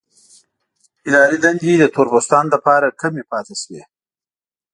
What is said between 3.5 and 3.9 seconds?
شوې.